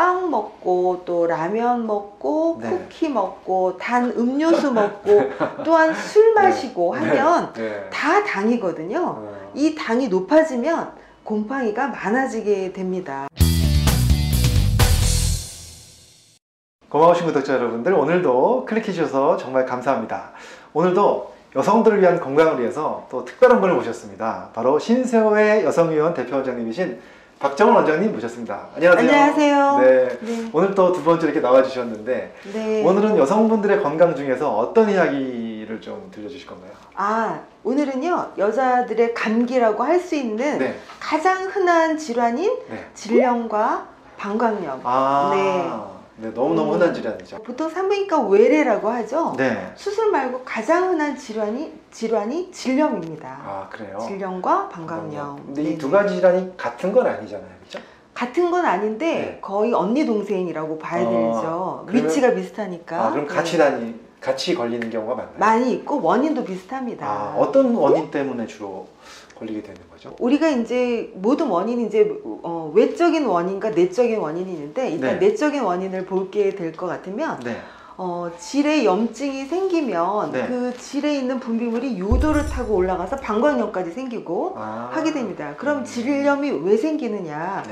[0.00, 2.70] 빵 먹고 또 라면 먹고 네.
[2.70, 5.30] 쿠키 먹고 단 음료수 먹고
[5.62, 7.86] 또한 술 마시고 하면 네.
[7.92, 8.98] 다 당이거든요.
[8.98, 9.50] 어.
[9.52, 10.92] 이 당이 높아지면
[11.22, 13.28] 곰팡이가 많아지게 됩니다.
[16.88, 20.30] 고마우신 구독자 여러분들 오늘도 클릭해 주셔서 정말 감사합니다.
[20.72, 24.48] 오늘도 여성들을 위한 건강을 위해서 또 특별한 분을 모셨습니다.
[24.54, 28.68] 바로 신세호의 여성위원 대표원장님이신 박정원 원장님 모셨습니다.
[28.76, 29.08] 안녕하세요.
[29.10, 29.78] 안녕하세요.
[29.78, 30.18] 네.
[30.20, 30.50] 네.
[30.52, 32.84] 오늘 또 두 번째 이렇게 나와주셨는데 네.
[32.84, 36.70] 오늘은 여성분들의 건강 중에서 어떤 이야기를 좀 들려주실 건가요?
[36.94, 40.74] 아, 오늘은요, 여자들의 감기라고 할 수 있는 네.
[41.00, 42.86] 가장 흔한 질환인 네.
[42.92, 43.86] 질염과
[44.18, 44.80] 방광염.
[44.84, 45.89] 아, 네.
[46.20, 46.30] 네.
[46.30, 46.74] 너무너무 음.
[46.74, 47.42] 흔한 질환이죠.
[47.42, 49.34] 보통 산부인과 외래라고 하죠.
[49.38, 49.72] 네.
[49.74, 53.28] 수술 말고 가장 흔한 질환이 질환이 질염입니다.
[53.28, 53.98] 아, 그래요?
[54.06, 55.42] 질염과 방광염.
[55.46, 55.78] 근데 이.
[55.78, 57.48] 두 가지 질환이 같은 건 아니잖아요.
[57.60, 57.78] 그렇죠?
[58.12, 59.38] 같은 건 아닌데 네.
[59.40, 61.84] 거의 언니 동생이라고 봐야 어, 되죠.
[61.86, 63.06] 그러면- 위치가 비슷하니까.
[63.06, 63.64] 아, 그럼 같이 네.
[63.64, 65.34] 다니 같이 걸리는 경우가 많나요?
[65.38, 67.06] 많이 있고 원인도 비슷합니다.
[67.06, 68.86] 아, 어떤 원인 때문에 주로
[69.38, 70.14] 걸리게 되는 거죠?
[70.18, 75.28] 우리가 이제 모든 원인이 이제 어, 외적인 원인과 내적인 원인이 있는데 일단 네.
[75.28, 77.56] 내적인 원인을 볼게 될 것 같으면 네.
[77.96, 80.46] 어, 질에 염증이 생기면 네.
[80.46, 84.90] 그 질에 있는 분비물이 요도를 타고 올라가서 방광염까지 생기고 아.
[84.92, 85.54] 하게 됩니다.
[85.56, 85.84] 그럼 음.
[85.84, 87.62] 질염이 왜 생기느냐?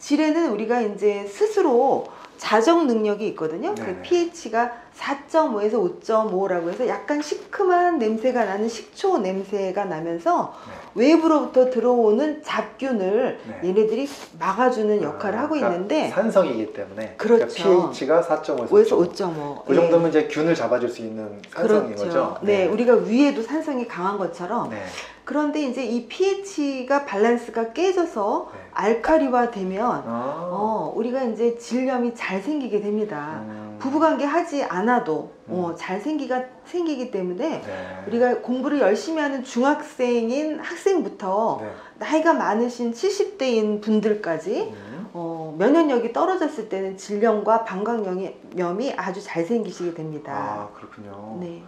[0.00, 0.06] 네.
[0.06, 2.06] 질에는 우리가 이제 스스로
[2.38, 3.74] 자정 능력이 있거든요.
[3.74, 4.02] 그 네네.
[4.02, 10.54] pH가 4.5에서 5.5라고 해서 약간 시큼한 냄새가 나는 식초 냄새가 나면서
[10.94, 13.68] 외부로부터 들어오는 잡균을 네.
[13.68, 17.46] 얘네들이 막아주는 역할을 아, 하고 그러니까 있는데 산성이기 때문에 그렇죠.
[17.62, 19.14] 그러니까 pH가 4.5에서 5에서 5.5.
[19.14, 19.64] 5.5.
[19.66, 22.04] 그 정도면 이제 균을 잡아줄 수 있는 산성인 그렇죠.
[22.04, 22.38] 거죠?
[22.40, 22.66] 네.
[22.66, 24.82] 우리가 위에도 산성이 강한 것처럼 네.
[25.30, 28.60] 그런데 이제 이 pH가 밸런스가 깨져서 네.
[28.72, 30.48] 알카리화 되면 아.
[30.50, 33.44] 어, 우리가 이제 질염이 잘 생기게 됩니다.
[33.46, 33.69] 음.
[33.80, 35.76] 부부관계 하지 않아도 어, 음.
[35.76, 38.04] 잘 생기가 생기기 때문에 네.
[38.06, 41.70] 우리가 공부를 열심히 하는 중학생인 학생부터 네.
[41.98, 45.08] 나이가 많으신 70대인 분들까지 음.
[45.12, 50.32] 어, 면역력이 떨어졌을 때는 질염과 방광염이 아주 잘 생기시게 됩니다.
[50.32, 51.38] 아 그렇군요.
[51.40, 51.62] 네.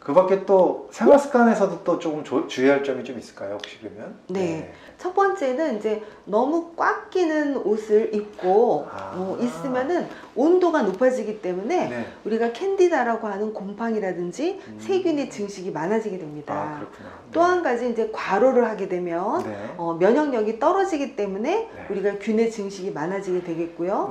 [0.00, 3.54] 그 밖에 또 생활 습관에서도 또 조금 조- 주의할 점이 좀 있을까요?
[3.54, 4.16] 혹시 그러면?
[4.28, 4.72] 네.
[4.96, 9.12] 첫 번째는 이제 너무 꽉 끼는 옷을 입고 아.
[9.14, 11.49] 어, 있으면은 온도가 높아지기 때문에
[11.88, 12.06] 네.
[12.24, 14.76] 우리가 캔디다라고 하는 곰팡이라든지 음.
[14.78, 16.54] 세균의 증식이 많아지게 됩니다.
[16.54, 17.10] 아 그렇구나.
[17.32, 19.56] 또한 가지 이제 과로를 하게 되면 네.
[19.76, 21.86] 어, 면역력이 떨어지기 때문에 네.
[21.90, 24.10] 우리가 균의 증식이 많아지게 되겠고요.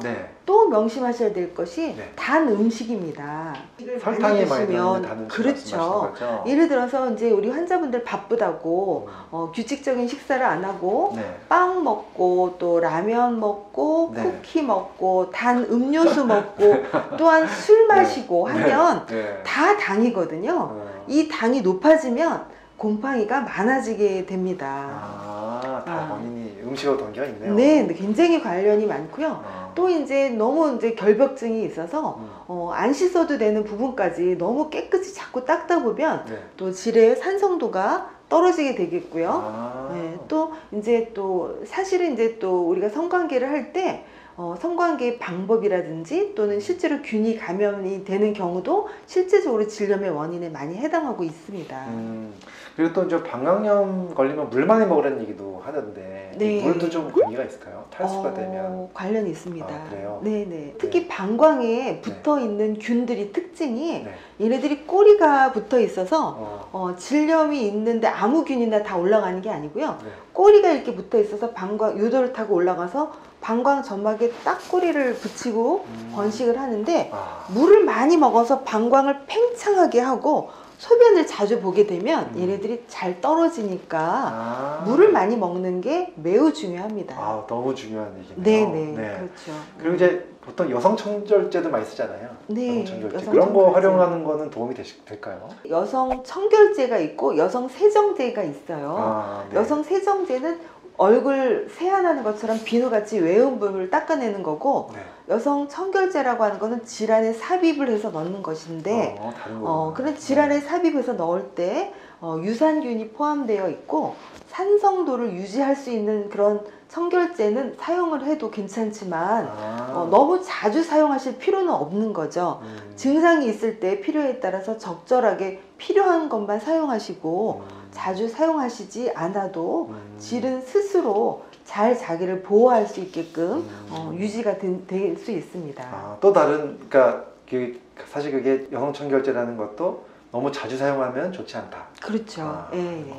[0.49, 0.55] 네.
[0.59, 2.11] 또 명심하셔야 될 것이 네.
[2.15, 3.53] 단 음식입니다.
[4.01, 6.11] 설탕이 많이 들어있는 단 음식 그렇죠.
[6.11, 6.43] 거죠?
[6.47, 9.13] 예를 들어서 이제 우리 환자분들 바쁘다고 음.
[9.29, 11.39] 어, 규칙적인 식사를 안 하고 네.
[11.47, 14.23] 빵 먹고 또 라면 먹고 네.
[14.23, 16.83] 쿠키 먹고 단 음료수 먹고
[17.19, 19.43] 또한 술 마시고 하면 네.
[19.43, 20.51] 다 당이거든요.
[20.51, 20.89] 어.
[21.07, 22.45] 이 당이 높아지면
[22.79, 24.65] 곰팡이가 많아지게 됩니다.
[24.67, 25.48] 아,
[25.83, 26.13] 다 아.
[26.13, 27.53] 원인이 음식으로 담겨 있네요.
[27.53, 29.27] 네, 근데 굉장히 관련이 많고요.
[29.43, 29.71] 어.
[29.75, 32.29] 또 이제 너무 이제 결벽증이 있어서 음.
[32.47, 36.37] 어, 안 씻어도 되는 부분까지 너무 깨끗이 자꾸 닦다 보면 네.
[36.57, 39.29] 또 질의 산성도가 떨어지게 되겠고요.
[39.29, 39.89] 아.
[39.93, 44.05] 네, 또 이제 또 사실은 이제 또 우리가 성관계를 할때
[44.41, 51.85] 어, 성관계 방법이라든지 또는 실제로 균이 감염이 되는 경우도 실제적으로 질염의 원인에 많이 해당하고 있습니다.
[51.89, 52.33] 음.
[52.77, 56.63] 그리고 또 이제 방광염 걸리면 물 많이 먹으라는 얘기도 하던데 네.
[56.63, 57.83] 물도 좀 관계가 있을까요?
[57.89, 59.67] 탈수가 어, 되면 관련이 있습니다.
[59.67, 60.21] 아, 그래요?
[60.23, 60.75] 네네.
[60.77, 64.13] 특히 방광에 붙어 있는 균들이 특징이 네.
[64.39, 66.69] 얘네들이 꼬리가 붙어 있어서 어.
[66.71, 69.97] 어, 질염이 있는데 아무 균이나 다 올라가는 게 아니고요.
[70.01, 70.09] 네.
[70.31, 76.11] 꼬리가 이렇게 붙어 있어서 방광 요도를 타고 올라가서 방광 점막에 딱 꼬리를 붙이고 음.
[76.15, 77.45] 번식을 하는데 아.
[77.49, 82.41] 물을 많이 먹어서 방광을 팽창하게 하고 소변을 자주 보게 되면 음.
[82.41, 84.83] 얘네들이 잘 떨어지니까 아.
[84.85, 87.15] 물을 많이 먹는 게 매우 중요합니다.
[87.17, 88.43] 아, 너무 중요한 얘기네요.
[88.71, 89.17] 네네 네.
[89.17, 89.61] 그렇죠.
[89.77, 92.29] 그리고 이제 보통 여성 청결제도 많이 쓰잖아요.
[92.47, 93.15] 네, 여성 청결제.
[93.17, 93.87] 여성 그런 거 청결제.
[93.87, 95.49] 활용하는 거는 도움이 되시, 될까요?
[95.69, 98.95] 여성 청결제가 있고 여성 세정제가 있어요.
[98.97, 99.57] 아, 네.
[99.57, 100.59] 여성 세정제는
[100.99, 104.99] 얼굴 세안하는 것처럼 비누같이 외음부를 닦아내는 거고 네.
[105.29, 109.33] 여성 청결제라고 하는 거는 질환에 삽입을 해서 넣는 것인데 어.
[109.63, 114.15] 어, 그런 질환에 삽입해서 넣을 때 어, 유산균이 포함되어 있고
[114.49, 119.93] 산성도를 유지할 수 있는 그런 청결제는 사용을 해도 괜찮지만 아.
[119.95, 122.59] 어, 너무 자주 사용하실 필요는 없는 거죠.
[122.63, 122.93] 음.
[122.97, 127.78] 증상이 있을 때 필요에 따라서 적절하게 필요한 것만 사용하시고 음.
[127.91, 130.15] 자주 사용하시지 않아도 음.
[130.17, 133.87] 질은 스스로 잘 자기를 보호할 수 있게끔 음.
[133.91, 135.83] 어, 유지가 될 수 있습니다.
[135.83, 141.85] 아, 또 다른 그러니까 그 사실 그게 여성 청결제라는 것도 너무 자주 사용하면 좋지 않다.
[142.01, 142.41] 그렇죠.
[142.43, 143.13] 아, 예, 예.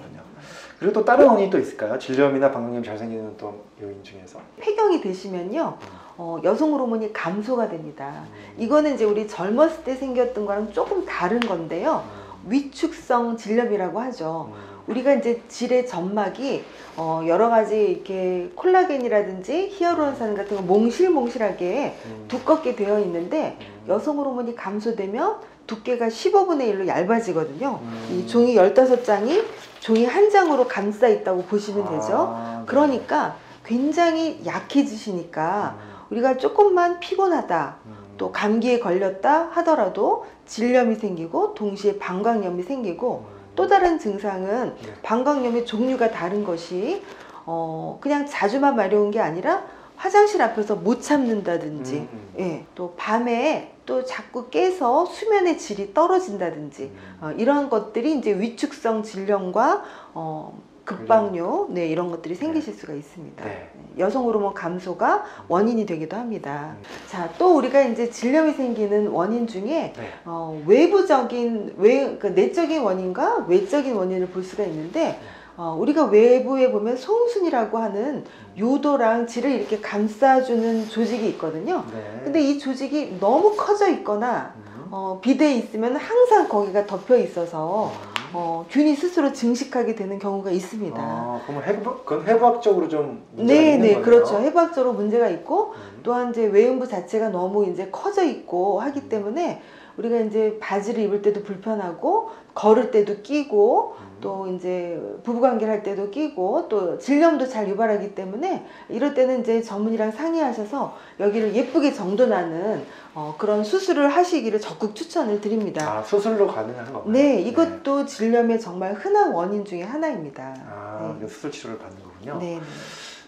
[0.79, 1.99] 그리고 또 다른 원인이 또 있을까요?
[1.99, 4.39] 질염이나 방광염 잘 생기는 또 요인 중에서.
[4.59, 5.89] 폐경이 되시면요, 음.
[6.17, 8.25] 어, 여성 호르몬이 감소가 됩니다.
[8.33, 8.55] 음.
[8.57, 12.03] 이거는 이제 우리 젊었을 때 생겼던 거랑 조금 다른 건데요.
[12.07, 12.30] 음.
[12.47, 14.53] 위축성 질염이라고 하죠.
[14.55, 14.71] 음.
[14.87, 16.65] 우리가 이제 질의 점막이
[16.97, 22.25] 어, 여러 가지 이렇게 콜라겐이라든지 히아루론산 같은 거 몽실몽실하게 음.
[22.29, 23.85] 두껍게 되어 있는데 음.
[23.89, 27.79] 여성 호르몬이 감소되면 두께가 15분의 1로 얇아지거든요.
[27.83, 28.09] 음.
[28.11, 29.45] 이 종이 15장이
[29.79, 32.35] 종이 한 장으로 감싸 있다고 보시면 되죠.
[32.37, 32.67] 아, 네.
[32.67, 35.91] 그러니까 굉장히 약해지시니까 음.
[36.11, 38.00] 우리가 조금만 피곤하다 음.
[38.21, 43.41] 또 감기에 걸렸다 하더라도 질염이 생기고 동시에 방광염이 생기고 음.
[43.57, 44.93] 또 다른 증상은 네.
[45.03, 47.03] 방광염의 종류가 다른 것이
[47.47, 49.65] 어 그냥 자주만 마려운 게 아니라
[49.97, 52.35] 화장실 앞에서 못 참는다든지 음, 음.
[52.39, 57.19] 예, 또 밤에 또 자꾸 깨서 수면의 질이 떨어진다든지 음.
[57.23, 59.83] 어, 이런 것들이 이제 위축성 질염과
[60.13, 60.59] 어,
[60.91, 63.45] 급박뇨 네, 이런 것들이 생기실 수가 있습니다.
[63.45, 63.71] 네.
[63.99, 66.75] 여성 호르몬 감소가 원인이 되기도 합니다.
[66.77, 66.83] 음.
[67.09, 70.13] 자, 또 우리가 이제 질염이 생기는 원인 중에 네.
[70.25, 75.21] 어, 외부적인 외 그러니까 내적인 원인과 외적인 원인을 볼 수가 있는데
[75.57, 78.25] 어, 우리가 외부에 보면 소음순이라고 하는
[78.59, 81.85] 요도랑 질을 이렇게 감싸주는 조직이 있거든요.
[81.93, 82.21] 네.
[82.25, 84.89] 근데 이 조직이 너무 커져 있거나 음.
[84.91, 88.10] 어, 비대에 있으면 항상 거기가 덮여 있어서 음.
[88.33, 90.97] 어, 균이 스스로 증식하게 되는 경우가 있습니다.
[91.01, 94.05] 아, 그러면 해부, 그건 해부학적으로 좀 문제가 네, 있는 네, 거네요.
[94.05, 94.39] 그렇죠.
[94.39, 96.01] 해부학적으로 문제가 있고 음.
[96.03, 99.61] 또한 이제 외음부 자체가 너무 이제 커져 있고 하기 때문에
[99.97, 104.19] 우리가 이제 바지를 입을 때도 불편하고 걸을 때도 끼고 음.
[104.21, 110.13] 또 이제 부부관계를 할 때도 끼고 또 질염도 잘 유발하기 때문에 이럴 때는 이제 전문의랑
[110.13, 112.85] 상의하셔서 여기를 예쁘게 정돈하는
[113.15, 115.99] 어, 그런 수술을 하시기를 적극 추천을 드립니다.
[115.99, 117.13] 아, 수술로 가능한 건가요?
[117.13, 120.55] 네, 이것도 질염의 정말 흔한 원인 중에 하나입니다.
[120.69, 121.27] 아, 네.
[121.27, 122.39] 수술 치료를 받는 거군요.
[122.39, 122.61] 네, 네.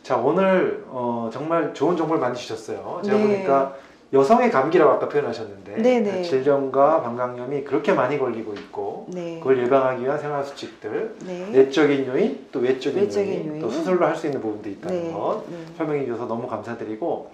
[0.03, 3.01] 자, 오늘 어, 정말 좋은 정보를 많이 주셨어요.
[3.05, 3.23] 제가 네.
[3.23, 3.75] 보니까
[4.13, 6.23] 여성의 감기라고 아까 표현하셨는데 네, 네.
[6.23, 9.39] 질염과 방광염이 그렇게 많이 걸리고 있고 네.
[9.39, 11.49] 그걸 예방하기 위한 생활 수칙들, 네.
[11.51, 13.61] 내적인 요인, 또 외적인, 외적인 요인, 요인.
[13.61, 15.13] 또 수술로 할 수 있는 부분도 있다는 네.
[15.13, 15.57] 것 네.
[15.79, 17.31] 설명해 주셔서 너무 감사드리고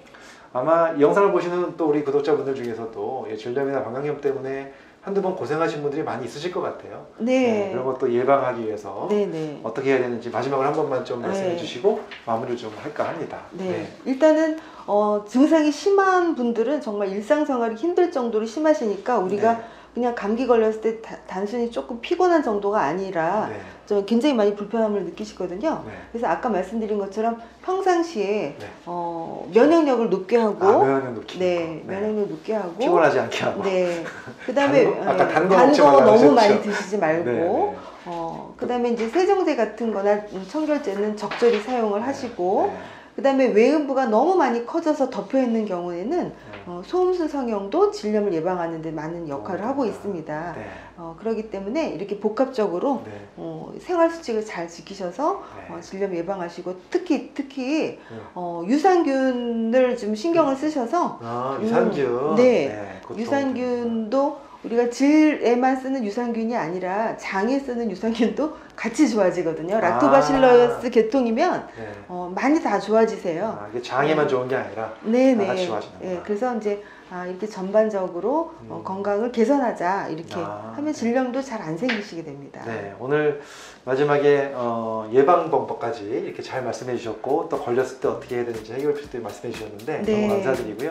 [0.52, 4.72] 아마 이 영상을 보시는 또 우리 구독자분들 중에서도 이 질염이나 방광염 때문에
[5.02, 7.06] 한두 번 고생하신 분들이 많이 있으실 것 같아요.
[7.18, 7.70] 네.
[7.72, 9.60] 그런 것도 예방하기 위해서 네, 네.
[9.62, 11.56] 어떻게 해야 되는지 마지막으로 한 번만 좀 말씀해 네.
[11.56, 13.42] 주시고 마무리를 좀 할까 합니다.
[13.52, 13.88] 네.
[14.04, 19.64] 일단은 어, 증상이 심한 분들은 정말 일상생활이 힘들 정도로 심하시니까 우리가 네.
[19.94, 23.56] 그냥 감기 걸렸을 때 다- 단순히 조금 피곤한 정도가 아니라 네.
[23.86, 25.82] 좀 굉장히 많이 불편함을 느끼시거든요.
[25.86, 25.92] 네.
[26.12, 28.66] 그래서 아까 말씀드린 것처럼 평상시에 네.
[28.86, 31.92] 어, 면역력을 높게 하고 아, 면역력 높이는 네, 거.
[31.92, 32.00] 네.
[32.00, 33.62] 면역력 높게 하고 피곤하지 않게 하고.
[33.64, 34.04] 네.
[34.46, 36.32] 그다음에 단 거- 아까 예, 단거 단 먹지 거 말라고 너무?
[36.32, 37.74] 많이 드시지 말고 네, 네.
[38.06, 42.78] 어, 그다음에 이제 세정제 같은 거나 청결제는 적절히 사용을 하시고 네.
[43.18, 46.32] 그 다음에 외음부가 너무 많이 커져서 덮여 있는 경우에는 네.
[46.66, 49.90] 어, 소음순 성형도 질염을 예방하는 데 많은 역할을 어, 하고 네.
[49.90, 50.52] 있습니다.
[50.56, 50.66] 네.
[50.96, 53.10] 어, 그렇기 때문에 이렇게 복합적으로 네.
[53.36, 55.74] 어, 생활 수칙을 잘 지키셔서 네.
[55.74, 57.98] 어, 질염 예방하시고 특히 특히 네.
[58.36, 62.36] 어, 유산균을 좀 신경을 쓰셔서 아, 음, 유산균.
[62.36, 63.00] 네.
[63.02, 69.76] 그것도 유산균도 우리가 질에만 쓰는 유산균이 아니라 장에 쓰는 유산균도 같이 좋아지거든요.
[69.76, 69.80] 아.
[69.80, 71.92] 락토바실러스 계통이면 네.
[72.06, 73.58] 어, 많이 다 좋아지세요.
[73.60, 75.46] 아, 이게 장에만 좋은 게 아니라 네네.
[75.46, 76.10] 다 같이 좋아지는구나.
[76.12, 78.84] 예, 그래서 이제 아, 이렇게 전반적으로 어, 음.
[78.84, 80.92] 건강을 개선하자 이렇게 아, 하면 네.
[80.92, 82.62] 질염도 잘 안 생기시게 됩니다.
[82.66, 83.40] 네, 오늘
[83.84, 88.94] 마지막에 어, 예방 방법까지 이렇게 잘 말씀해 주셨고 또 걸렸을 때 어떻게 해야 되는지 해결
[88.94, 90.12] 필도 말씀해 주셨는데 네.
[90.28, 90.90] 너무 감사드리고요.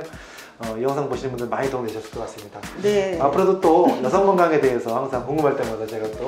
[0.60, 2.60] 어, 이 영상 보시는 분들 많이 도움 되셨을 것 같습니다.
[2.82, 3.18] 네.
[3.22, 6.28] 앞으로도 또 여성 건강에 대해서 항상 궁금할 때마다 제가 또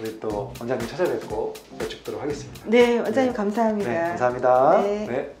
[0.00, 2.62] 우리 또 원장님 찾아뵙고 여쭙도록 하겠습니다.
[2.66, 3.36] 네, 원장님 네.
[3.36, 3.90] 감사합니다.
[3.90, 4.82] 네, 감사합니다.
[4.82, 5.06] 네.
[5.06, 5.34] 네.